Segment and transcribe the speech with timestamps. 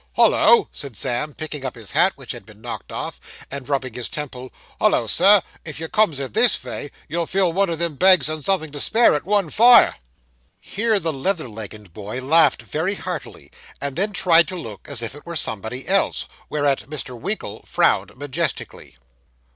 [0.13, 4.09] 'Hollo!' said Sam, picking up his hat, which had been knocked off, and rubbing his
[4.09, 4.49] temple.
[4.79, 5.43] 'Hollo, sir!
[5.63, 8.81] if you comes it this vay, you'll fill one o' them bags, and something to
[8.81, 9.97] spare, at one fire.'
[10.59, 15.13] Here the leather legginged boy laughed very heartily, and then tried to look as if
[15.13, 17.15] it was somebody else, whereat Mr.
[17.15, 18.97] Winkle frowned majestically.